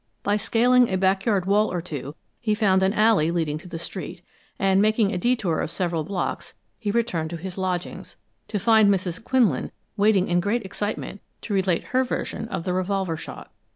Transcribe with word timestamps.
By 0.23 0.35
scaling 0.35 0.89
a 0.89 0.97
back 0.97 1.25
yard 1.27 1.45
wall 1.45 1.71
or 1.71 1.79
two 1.79 2.15
he 2.39 2.55
found 2.55 2.81
an 2.81 2.91
alley 2.91 3.29
leading 3.29 3.59
to 3.59 3.67
the 3.67 3.77
street; 3.77 4.23
and 4.57 4.81
making 4.81 5.11
a 5.13 5.17
detour 5.19 5.59
of 5.59 5.69
several 5.69 6.03
blocks, 6.03 6.55
he 6.79 6.89
returned 6.89 7.29
to 7.29 7.37
his 7.37 7.55
lodgings, 7.55 8.17
to 8.47 8.57
find 8.57 8.89
Mrs. 8.89 9.23
Quinlan 9.23 9.71
waiting 9.97 10.27
in 10.27 10.39
great 10.39 10.65
excitement 10.65 11.21
to 11.41 11.53
relate 11.53 11.83
her 11.83 12.03
version 12.03 12.47
of 12.47 12.63
the 12.63 12.73
revolver 12.73 13.15
shot. 13.15 13.51